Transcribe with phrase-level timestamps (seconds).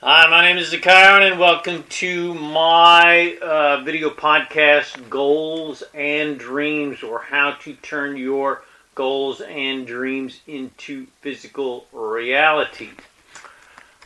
[0.00, 7.02] Hi, my name is ZaKaiRan, and welcome to my uh, video podcast, Goals and Dreams,
[7.02, 8.62] or how to turn your
[8.94, 12.90] goals and dreams into physical reality.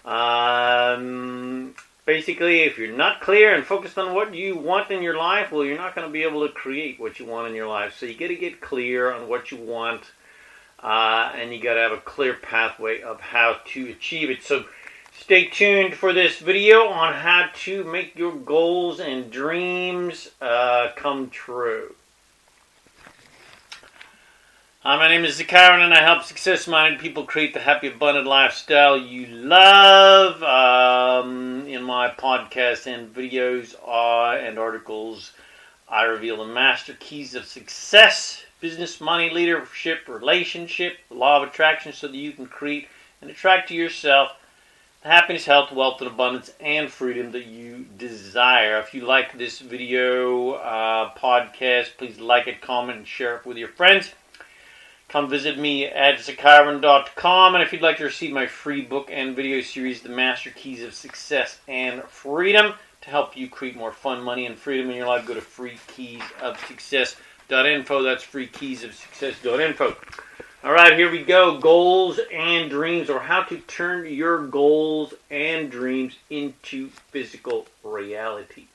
[0.06, 1.74] Um,
[2.06, 5.62] basically, if you're not clear and focused on what you want in your life, well,
[5.62, 7.98] you're not going to be able to create what you want in your life.
[7.98, 10.10] So you got to get clear on what you want,
[10.82, 14.42] uh, and you got to have a clear pathway of how to achieve it.
[14.42, 14.64] So
[15.22, 21.30] stay tuned for this video on how to make your goals and dreams uh, come
[21.30, 21.94] true.
[24.80, 28.98] Hi, my name is ZaKaiRan, and I help success-minded people create the happy, abundant lifestyle
[28.98, 30.42] you love.
[30.42, 35.34] Um, in my podcast and videos uh, and articles,
[35.88, 42.08] I reveal the master keys of success, business, money, leadership, relationship, law of attraction, so
[42.08, 42.88] that you can create
[43.20, 44.32] and attract to yourself
[45.02, 48.78] happiness, health, wealth, and abundance, and freedom that you desire.
[48.78, 53.56] If you like this video uh, podcast, please like it, comment, and share it with
[53.56, 54.12] your friends.
[55.08, 57.54] Come visit me at zakairan.com.
[57.54, 60.82] And if you'd like to receive my free book and video series, The Master Keys
[60.82, 65.08] of Success and Freedom, to help you create more fun, money, and freedom in your
[65.08, 68.02] life, go to freekeysofsuccess.info.
[68.02, 69.96] That's freekeysofsuccess.info.
[70.64, 71.58] All right, here we go.
[71.58, 78.66] Goals and dreams, or how to turn your goals and dreams into physical reality.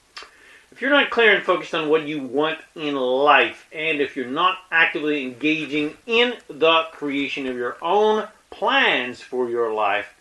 [0.69, 4.27] If you're not clear and focused on what you want in life, and if you're
[4.27, 10.13] not actively engaging in the creation of your own plans for your life,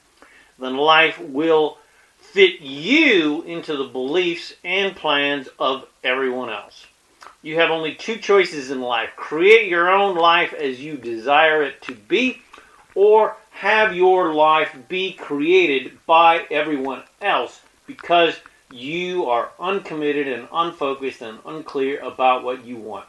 [0.61, 1.79] then life will
[2.17, 6.87] fit you into the beliefs and plans of everyone else.
[7.47, 11.81] You have only two choices in life create your own life as you desire it
[11.83, 12.43] to be,
[12.97, 18.41] or have your life be created by everyone else because
[18.73, 23.07] you are uncommitted and unfocused and unclear about what you want.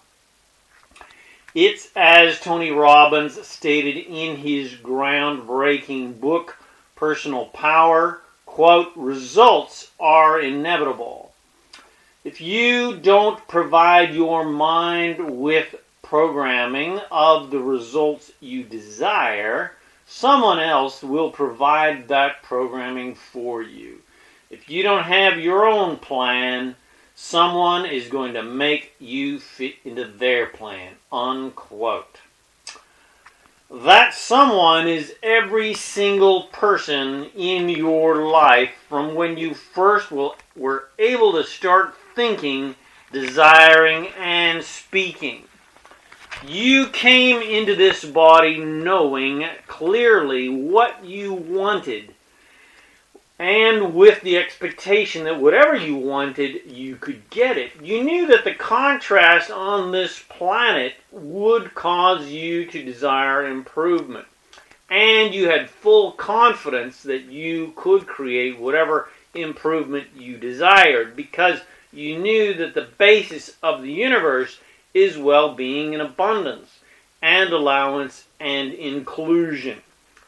[1.55, 6.57] It's as Tony Robbins stated in his groundbreaking book,
[6.95, 11.26] Personal Power, quote, results are inevitable.
[12.27, 19.71] If you don't provide your mind with programming of the results you desire,
[20.05, 24.01] someone else will provide that programming for you.
[24.49, 26.75] If you don't have your own plan,
[27.15, 30.95] someone is going to make you fit into their plan.
[31.09, 32.17] Unquote.
[33.71, 40.89] That someone is every single person in your life from when you first will, were
[40.99, 42.75] able to start thinking,
[43.11, 45.43] desiring, and speaking.
[46.45, 52.15] You came into this body knowing clearly what you wanted
[53.39, 57.71] and with the expectation that whatever you wanted, you could get it.
[57.83, 64.25] You knew that the contrast on this planet would cause you to desire improvement.
[64.89, 71.59] And you had full confidence that you could create whatever improvement you desired because
[71.97, 74.59] you knew that the basis of the universe
[74.93, 76.79] is well being and abundance
[77.21, 79.79] and allowance and inclusion.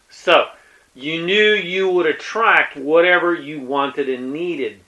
[0.09, 0.49] So,
[0.95, 4.79] you knew you would attract whatever you wanted and needed.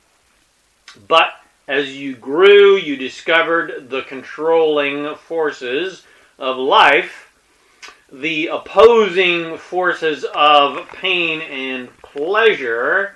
[1.08, 1.36] But
[1.68, 6.03] as you grew, you discovered the controlling forces
[6.38, 7.31] of life,
[8.12, 13.16] the opposing forces of pain and pleasure,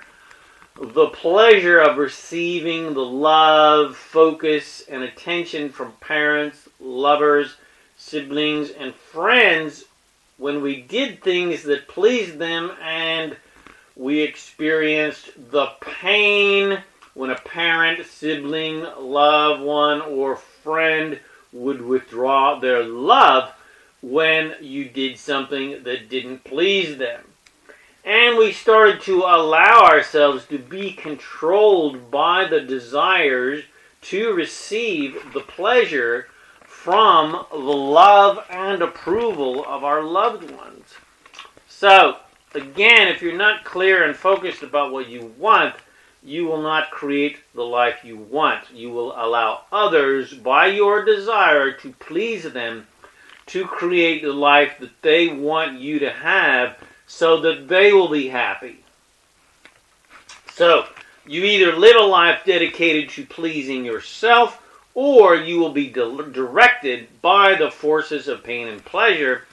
[0.80, 7.56] the pleasure of receiving the love, focus, and attention from parents, lovers,
[7.96, 9.84] siblings, and friends
[10.38, 13.36] when we did things that pleased them and
[13.96, 16.78] we experienced the pain
[17.14, 21.18] when a parent, sibling, loved one, or friend
[21.52, 23.50] would withdraw their love
[24.02, 27.24] when you did something that didn't please them.
[28.06, 33.64] And we started to allow ourselves to be controlled by the desires
[34.02, 36.28] to receive the pleasure
[36.64, 40.94] from the love and approval of our loved ones.
[41.66, 42.18] So,
[42.54, 45.74] again, if you're not clear and focused about what you want,
[46.22, 48.70] you will not create the life you want.
[48.72, 52.86] You will allow others, by your desire to please them,
[53.46, 58.28] to create the life that they want you to have so that they will be
[58.28, 58.82] happy.
[60.52, 60.86] So,
[61.26, 64.62] you either live a life dedicated to pleasing yourself
[64.94, 69.44] or you will be directed by the forces of pain and pleasure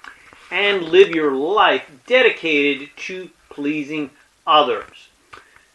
[0.51, 4.09] and live your life dedicated to pleasing
[4.47, 5.09] others.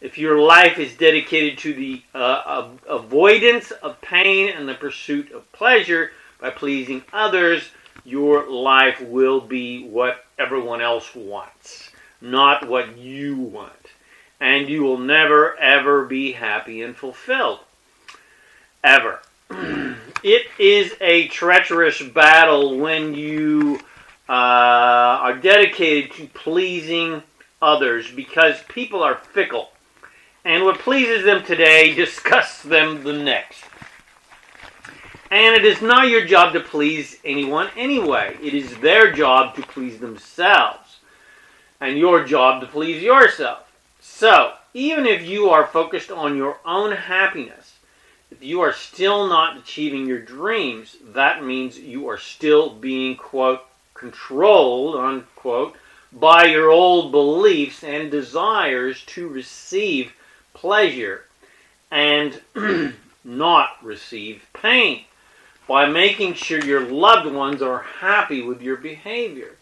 [0.00, 5.50] if your life is dedicated to the uh, avoidance of pain and the pursuit of
[5.52, 7.70] pleasure by pleasing others,
[8.08, 11.90] your life will be what everyone else wants,
[12.20, 13.72] not what you want.
[14.40, 17.60] And you will never, ever be happy and fulfilled.
[18.82, 19.20] Ever.
[19.50, 23.80] it is a treacherous battle when you
[24.28, 27.22] uh, are dedicated to pleasing
[27.60, 29.70] others because people are fickle
[30.44, 33.64] and what pleases them today disgusts them the next.
[35.30, 38.38] And it is not your job to please anyone anyway.
[38.42, 41.00] It is their job to please themselves,
[41.80, 43.70] and your job to please yourself.
[44.00, 47.74] So, even if you are focused on your own happiness,
[48.30, 53.60] if you are still not achieving your dreams, that means you are still being, quote,
[53.92, 55.76] controlled, unquote,
[56.10, 60.12] by your old beliefs and desires to receive
[60.54, 61.24] pleasure
[61.90, 62.40] and
[63.24, 65.04] not receive pain
[65.68, 69.54] by making sure your loved ones are happy with your behavior.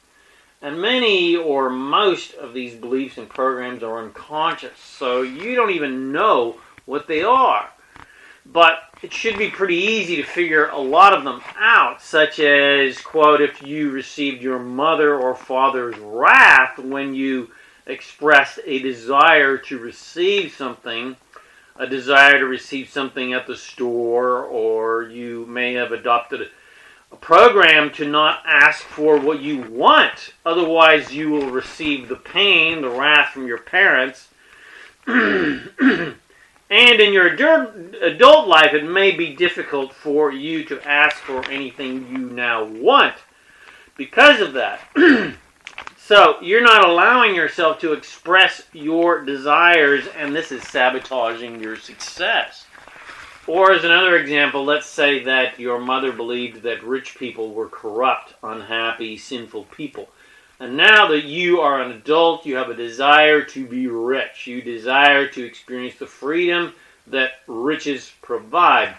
[0.62, 6.12] And many or most of these beliefs and programs are unconscious, so you don't even
[6.12, 6.56] know
[6.87, 7.69] what they are.
[8.47, 12.99] But it should be pretty easy to figure a lot of them out, such as,
[12.99, 17.50] quote, if you received your mother or father's wrath when you
[17.87, 21.17] expressed a desire to receive something,
[21.78, 26.49] a desire to receive something at the store, or you may have adopted
[27.12, 30.34] a program to not ask for what you want.
[30.44, 34.28] Otherwise, you will receive the pain, the wrath from your parents.
[35.06, 36.17] and
[36.70, 37.26] in your
[38.02, 43.14] adult life, it may be difficult for you to ask for anything you now want
[43.96, 44.81] because of that.
[46.06, 52.64] So you're not allowing yourself to express your desires, and this is sabotaging your success.
[53.49, 58.35] Or, as another example, let's say that your mother believed that rich people were corrupt,
[58.44, 60.08] unhappy, sinful people.
[60.61, 64.47] And now that you are an adult, you have a desire to be rich.
[64.47, 66.73] You desire to experience the freedom
[67.09, 68.94] that riches provide,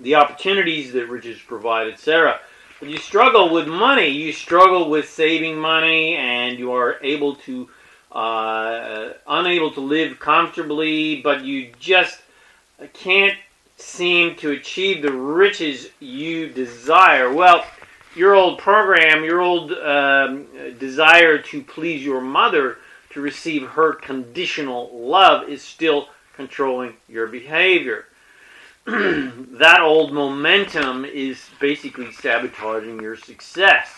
[0.00, 2.40] the opportunities that riches provide, etc
[2.82, 7.68] you struggle with money, you struggle with saving money, and you are able to
[8.12, 12.20] uh, unable to live comfortably, but you just
[12.92, 13.36] can't
[13.76, 17.32] seem to achieve the riches you desire.
[17.32, 17.64] Well,
[18.14, 20.46] your old program, your old um,
[20.78, 22.78] desire to please your mother,
[23.10, 28.06] to receive her conditional love, is still controlling your behavior.
[28.86, 33.90] that old momentum is basically sabotaging your success.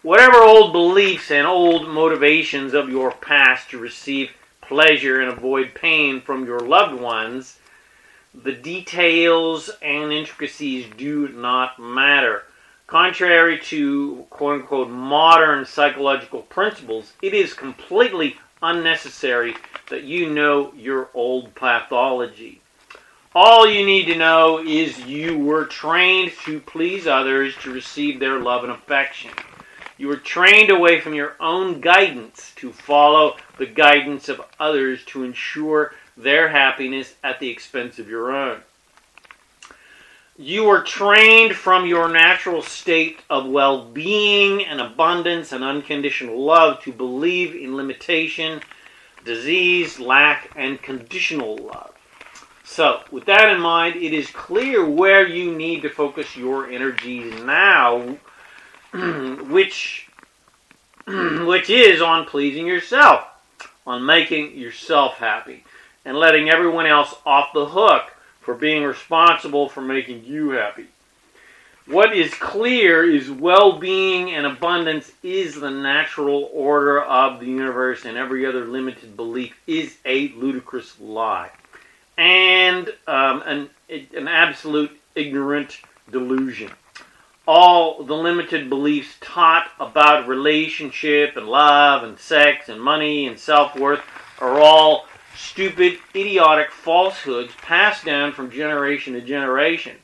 [0.00, 4.30] Whatever old beliefs and old motivations of your past to receive
[4.62, 7.58] pleasure and avoid pain from your loved ones,
[8.32, 12.44] the details and intricacies do not matter.
[12.86, 19.54] Contrary to quote unquote modern psychological principles, it is completely unnecessary
[19.90, 22.62] that you know your old pathology.
[23.36, 28.38] All you need to know is you were trained to please others to receive their
[28.38, 29.32] love and affection.
[29.98, 35.24] You were trained away from your own guidance to follow the guidance of others to
[35.24, 38.60] ensure their happiness at the expense of your own.
[40.38, 46.80] You were trained from your natural state of well being and abundance and unconditional love
[46.82, 48.60] to believe in limitation,
[49.24, 51.93] disease, lack, and conditional love.
[52.66, 57.42] So, with that in mind, it is clear where you need to focus your energies
[57.42, 58.16] now,
[58.92, 60.08] which
[61.06, 63.26] which is on pleasing yourself,
[63.86, 65.62] on making yourself happy,
[66.06, 70.86] and letting everyone else off the hook for being responsible for making you happy.
[71.86, 78.06] What is clear is well being and abundance is the natural order of the universe,
[78.06, 81.50] and every other limited belief is a ludicrous lie
[82.16, 85.78] and um, an, an absolute ignorant
[86.10, 86.70] delusion.
[87.46, 93.78] All the limited beliefs taught about relationship and love and sex and money and self
[93.78, 94.02] worth
[94.40, 95.06] are all
[95.36, 99.96] stupid, idiotic falsehoods passed down from generation to generation.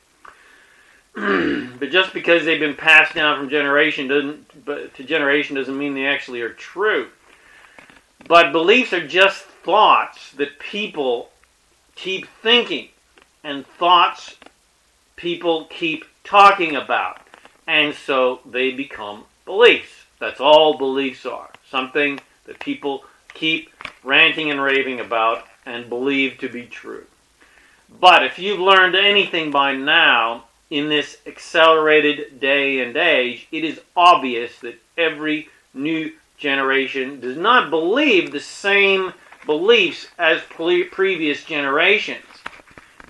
[1.15, 6.05] but just because they've been passed down from generation doesn't to generation doesn't mean they
[6.05, 7.09] actually are true.
[8.27, 11.30] But beliefs are just thoughts that people
[12.01, 12.87] keep thinking
[13.43, 14.35] and thoughts
[15.15, 17.21] people keep talking about.
[17.67, 19.91] And so they become beliefs.
[20.19, 21.49] That's all beliefs are.
[21.69, 23.03] Something that people
[23.35, 23.69] keep
[24.03, 27.05] ranting and raving about and believe to be true.
[27.99, 33.79] But if you've learned anything by now in this accelerated day and age, it is
[33.95, 39.13] obvious that every new generation does not believe the same
[39.45, 42.25] beliefs as previous generations.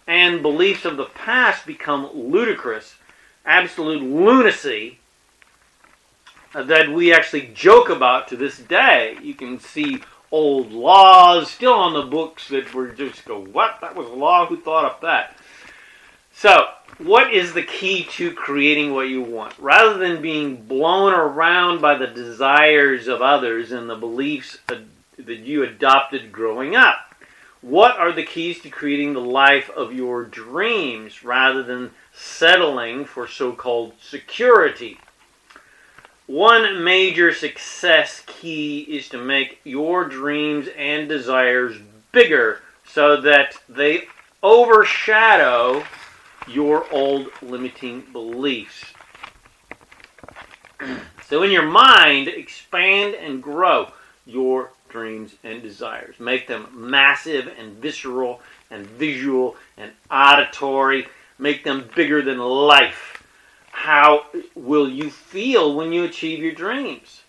[0.07, 2.95] And beliefs of the past become ludicrous,
[3.45, 4.99] absolute lunacy
[6.53, 9.17] uh, that we actually joke about to this day.
[9.21, 13.77] You can see old laws still on the books that were just go, what?
[13.81, 14.45] That was a law?
[14.45, 15.35] Who thought up that?
[16.33, 19.57] So, what is the key to creating what you want?
[19.59, 24.75] Rather than being blown around by the desires of others and the beliefs uh,
[25.25, 27.11] that you adopted growing up,
[27.61, 33.27] what are the keys to creating the life of your dreams rather than settling for
[33.27, 34.97] so called security?
[36.25, 41.77] One major success key is to make your dreams and desires
[42.11, 44.05] bigger so that they
[44.41, 45.83] overshadow
[46.47, 48.85] your old limiting beliefs.
[51.27, 53.91] so, in your mind, expand and grow
[54.25, 56.19] your dreams and desires.
[56.19, 61.07] Make them massive and visceral and visual and auditory.
[61.39, 63.21] Make them bigger than life
[63.71, 67.21] how will you feel when you achieve your dreams?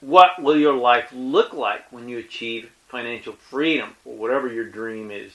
[0.00, 5.10] What will your life look like when you achieve financial freedom or whatever your dream
[5.10, 5.32] is?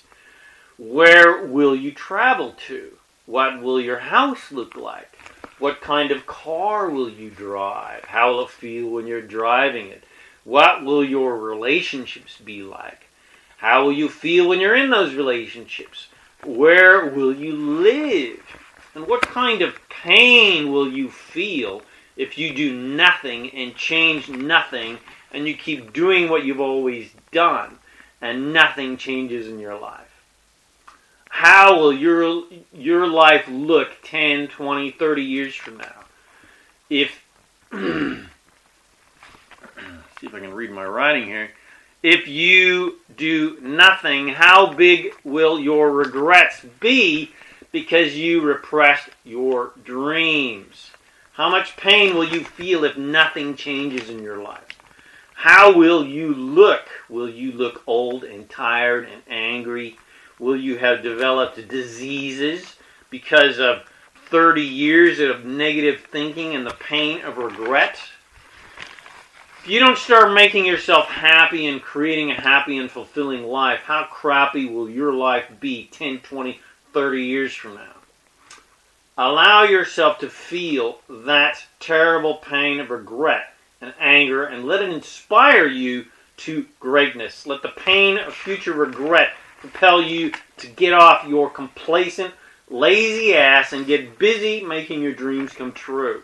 [0.77, 2.93] Where will you travel to?
[3.25, 5.15] What will your house look like?
[5.59, 8.05] What kind of car will you drive?
[8.05, 10.03] How will it feel when you're driving it?
[10.49, 13.05] What will your relationships be like?
[13.57, 16.07] How will you feel when you're in those relationships?
[16.43, 18.41] Where will you live?
[18.95, 21.83] And what kind of pain will you feel
[22.17, 24.97] if you do nothing and change nothing
[25.31, 27.77] and you keep doing what you've always done
[28.19, 30.23] and nothing changes in your life?
[31.29, 36.05] How will your your life look 10, 20, 30 years from now?
[36.89, 37.23] If
[40.19, 41.49] see if I can read my writing here.
[42.03, 47.31] If you do nothing, how big will your regrets be
[47.71, 50.91] because you repressed your dreams?
[51.33, 54.65] How much pain will you feel if nothing changes in your life?
[55.35, 56.89] How will you look?
[57.07, 59.97] Will you look old and tired and angry?
[60.37, 62.75] Will you have developed diseases
[63.09, 63.83] because of
[64.27, 67.99] 30 years of negative thinking and the pain of regret?
[69.61, 74.05] If you don't start making yourself happy and creating a happy and fulfilling life, how
[74.05, 76.59] crappy will your life be 10, 20,
[76.93, 77.93] 30 years from now.
[79.17, 85.67] Allow yourself to feel that terrible pain of regret and anger and let it inspire
[85.67, 86.05] you
[86.37, 87.45] to greatness.
[87.45, 92.33] Let the pain of future regret propel you to get off your complacent,
[92.69, 96.23] lazy ass and get busy making your dreams come true.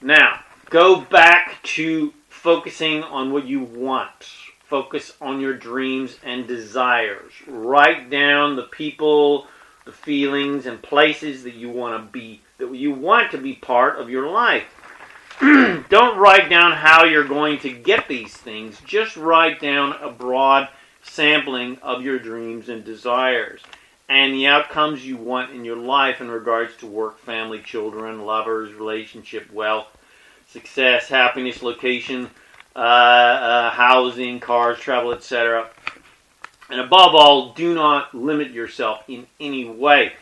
[0.00, 0.39] Now,
[0.70, 4.26] go back to focusing on what you want.
[4.64, 7.32] Focus on your dreams and desires.
[7.46, 9.48] Write down the people,
[9.84, 13.98] the feelings, and places that you want to be, that you want to be part
[13.98, 14.64] of your life.
[15.40, 18.80] Don't write down how you're going to get these things.
[18.86, 20.68] Just write down a broad
[21.02, 23.60] sampling of your dreams and desires
[24.08, 28.74] and the outcomes you want in your life in regards to work, family, children, lovers,
[28.74, 29.86] relationship, wealth,
[30.50, 32.28] success, happiness, location,
[32.74, 35.68] uh, uh, housing, cars, travel, etc.
[36.68, 40.12] And above all, do not limit yourself in any way.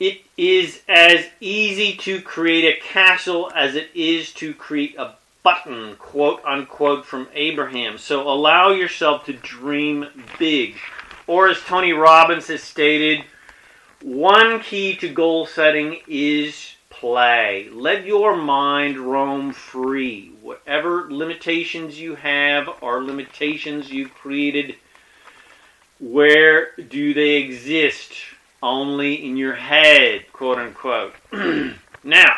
[0.00, 5.96] It is as easy to create a castle as it is to create a button,
[5.96, 7.98] quote unquote, from Abraham.
[7.98, 10.06] So allow yourself to dream
[10.38, 10.76] big.
[11.26, 13.24] Or as Tony Robbins has stated,
[14.02, 17.68] one key to goal setting is play.
[17.72, 20.30] Let your mind roam free.
[20.40, 24.76] Whatever limitations you have are limitations you've created.
[25.98, 28.12] Where do they exist?
[28.62, 31.14] Only in your head, quote unquote.
[32.04, 32.36] now,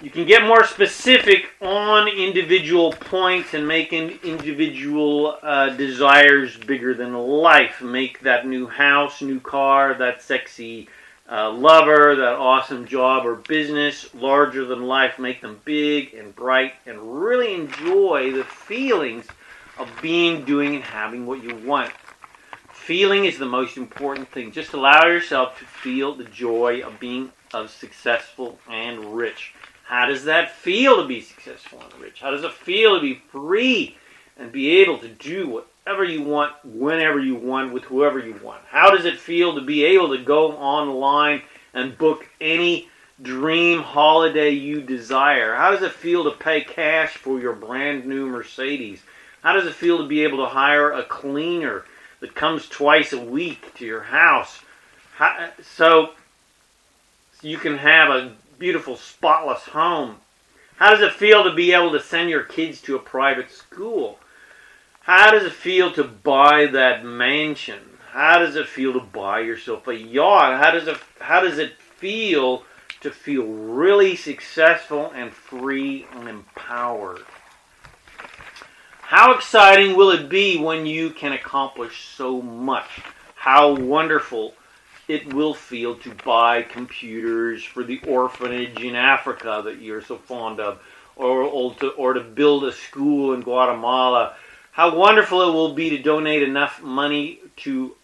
[0.00, 7.12] you can get more specific on individual points and make individual uh, desires bigger than
[7.14, 7.82] life.
[7.82, 10.88] Make that new house, new car, that sexy
[11.30, 16.74] uh, lover, that awesome job or business, larger than life, make them big and bright
[16.86, 19.26] and really enjoy the feelings
[19.78, 21.90] of being, doing, and having what you want.
[22.72, 24.52] Feeling is the most important thing.
[24.52, 29.54] Just allow yourself to feel the joy of being of successful and rich.
[29.84, 32.20] How does that feel to be successful and rich?
[32.20, 33.96] How does it feel to be free
[34.36, 38.62] and be able to do whatever you want, whenever you want, with whoever you want?
[38.68, 41.42] How does it feel to be able to go online
[41.74, 42.88] and book any
[43.20, 45.54] dream holiday you desire?
[45.54, 49.02] How does it feel to pay cash for your brand new Mercedes?
[49.42, 51.84] How does it feel to be able to hire a cleaner
[52.20, 54.60] that comes twice a week to your house?
[55.16, 56.12] How, so
[57.42, 60.16] you can have a beautiful, spotless home.
[60.76, 64.18] How does it feel to be able to send your kids to a private school?
[65.04, 67.98] How does it feel to buy that mansion?
[68.10, 70.58] How does it feel to buy yourself a yacht?
[70.58, 72.64] How does it how does it feel
[73.02, 77.20] to feel really successful and free and empowered?
[79.02, 82.88] How exciting will it be when you can accomplish so much?
[83.34, 84.54] How wonderful
[85.06, 90.60] it will feel to buy computers for the orphanage in Africa that you're so fond
[90.60, 90.82] of,
[91.14, 94.34] or, or, to, or to build a school in Guatemala.
[94.74, 97.94] How wonderful it will be to donate enough money to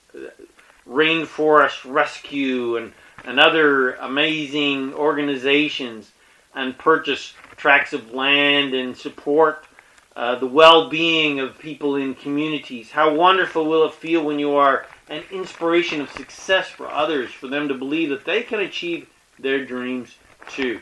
[0.89, 2.93] rainforest rescue and,
[3.25, 6.13] and other amazing organizations
[6.55, 9.67] and purchase tracts of land and support
[10.15, 12.93] uh, the well-being of people in communities.
[12.93, 17.49] How wonderful will it feel when you are an inspiration of success for others, for
[17.49, 19.09] them to believe that they can achieve
[19.41, 20.15] their dreams
[20.49, 20.81] too.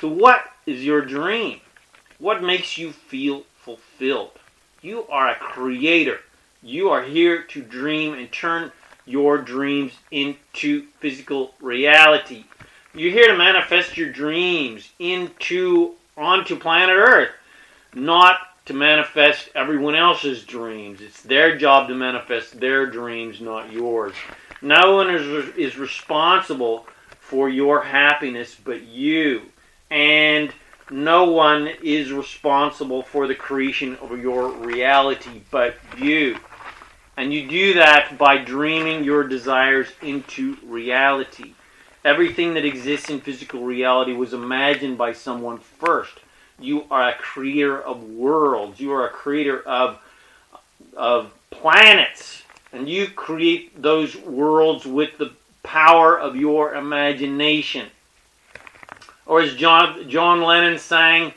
[0.00, 1.60] So, what is your dream?
[2.18, 4.38] What makes you feel fulfilled?
[4.82, 6.20] You are a creator.
[6.62, 8.72] You are here to dream and turn
[9.04, 12.44] your dreams into physical reality.
[12.94, 17.30] You're here to manifest your dreams into onto planet Earth,
[17.94, 21.00] not to manifest everyone else's dreams.
[21.00, 24.14] It's their job to manifest their dreams, not yours.
[24.62, 26.86] No one is, is responsible
[27.18, 29.42] for your happiness but you.
[29.90, 30.52] And
[30.90, 36.36] no one is responsible for the creation of your reality but you.
[37.16, 41.54] And you do that by dreaming your desires into reality.
[42.04, 46.20] Everything that exists in physical reality was imagined by someone first
[46.60, 48.80] you are a creator of worlds.
[48.80, 49.98] You are a creator of
[50.96, 57.88] of planets, and you create those worlds with the power of your imagination.
[59.30, 61.34] Or as John John Lennon sang,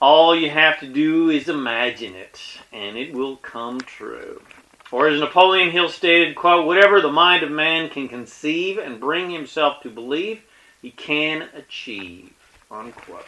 [0.00, 2.40] all you have to do is imagine it,
[2.72, 4.40] and it will come true.
[4.90, 9.28] Or as Napoleon Hill stated, quote, whatever the mind of man can conceive and bring
[9.28, 10.40] himself to believe,
[10.80, 12.32] he can achieve.
[12.70, 13.26] Unquote.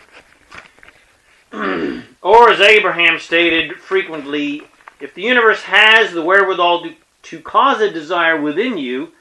[2.22, 4.62] or as Abraham stated frequently,
[5.00, 9.12] if the universe has the wherewithal to, to cause a desire within you,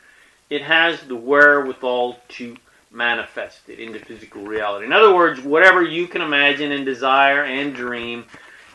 [0.50, 2.56] it has the wherewithal to
[2.96, 4.86] manifest it into physical reality.
[4.86, 8.26] In other words, whatever you can imagine and desire and dream,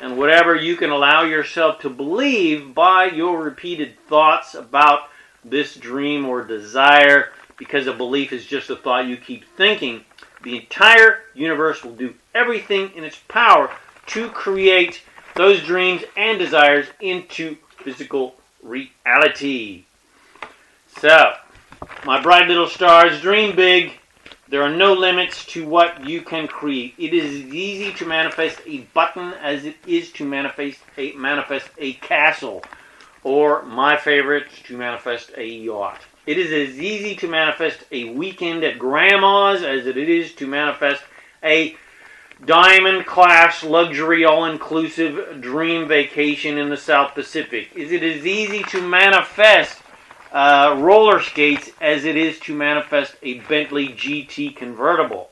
[0.00, 5.08] and whatever you can allow yourself to believe by your repeated thoughts about
[5.44, 10.04] this dream or desire, because a belief is just a thought you keep thinking,
[10.42, 13.70] the entire universe will do everything in its power
[14.06, 15.02] to create
[15.34, 19.84] those dreams and desires into physical reality.
[20.98, 21.34] So,
[22.04, 23.99] my bright little stars, dream big.
[24.50, 26.94] There are no limits to what you can create.
[26.98, 31.68] It is as easy to manifest a button as it is to manifest a, manifest
[31.78, 32.64] a castle,
[33.22, 36.00] or my favorite, to manifest a yacht.
[36.26, 41.04] It is as easy to manifest a weekend at grandma's as it is to manifest
[41.44, 41.76] a
[42.44, 47.70] diamond class luxury all inclusive dream vacation in the South Pacific.
[47.76, 49.79] Is it as easy to manifest
[50.32, 55.30] uh, roller skates as it is to manifest a Bentley GT convertible?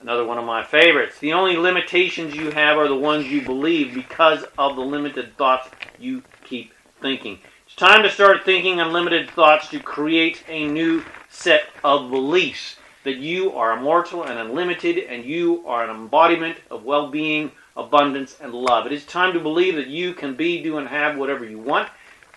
[0.00, 1.18] Another one of my favorites.
[1.20, 5.68] The only limitations you have are the ones you believe because of the limited thoughts
[5.98, 7.38] you keep thinking.
[7.66, 13.16] It's time to start thinking unlimited thoughts to create a new set of beliefs that
[13.16, 18.52] you are immortal and unlimited and you are an embodiment of well being, abundance, and
[18.52, 18.86] love.
[18.86, 21.88] It is time to believe that you can be, do, and have whatever you want,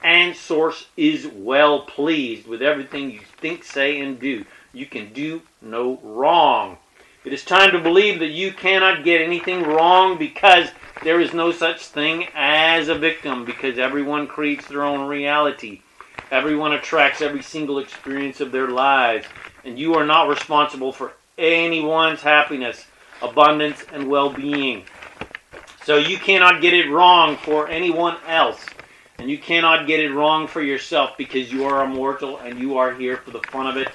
[0.05, 4.45] and Source is well pleased with everything you think, say, and do.
[4.71, 6.77] You can do no wrong.
[7.25, 10.69] It is time to believe that you cannot get anything wrong because
[11.03, 15.81] there is no such thing as a victim because everyone creates their own reality.
[16.29, 19.25] Everyone attracts every single experience of their lives,
[19.63, 22.85] and you are not responsible for anyone's happiness,
[23.23, 24.83] abundance, and well being.
[25.83, 28.63] So you cannot get it wrong for anyone else,
[29.17, 32.93] and you cannot get it wrong for yourself because you are immortal and you are
[32.93, 33.89] here for the fun of it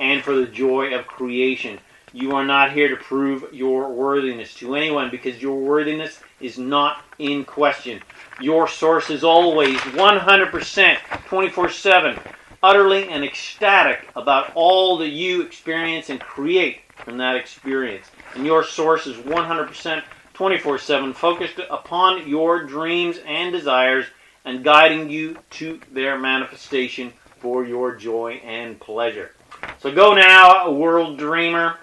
[0.00, 1.78] and for the joy of creation.
[2.12, 7.04] You are not here to prove your worthiness to anyone because your worthiness is not
[7.18, 8.00] in question.
[8.40, 12.18] Your source is always 100%, 24 7,
[12.62, 18.06] utterly and ecstatic about all that you experience and create from that experience.
[18.34, 20.02] And your source is 100%,
[20.34, 24.06] 24 7, focused upon your dreams and desires
[24.46, 29.32] and guiding you to their manifestation for your joy and pleasure.
[29.80, 31.76] So go now, world dreamer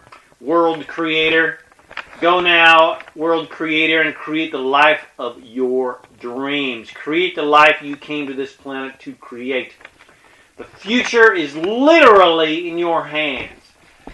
[0.43, 1.60] world creator.
[2.19, 6.91] Go now, world creator, and create the life of your dreams.
[6.91, 9.73] Create the life you came to this planet to create.
[10.58, 13.60] The future is literally in your hands.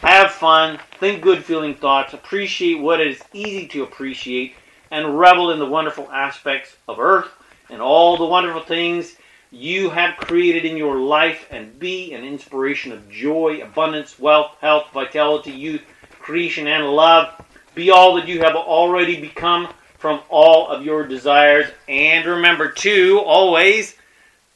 [0.01, 4.55] Have fun, think good feeling thoughts, appreciate what is easy to appreciate,
[4.91, 7.29] and revel in the wonderful aspects of Earth
[7.69, 9.15] and all the wonderful things
[9.51, 14.85] you have created in your life, and be an inspiration of joy, abundance, wealth, health,
[14.93, 15.81] vitality, youth,
[16.19, 17.33] creation, and love.
[17.73, 21.67] Be all that you have already become from all of your desires.
[21.87, 23.95] And remember to always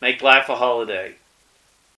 [0.02, 1.16] make life a holiday.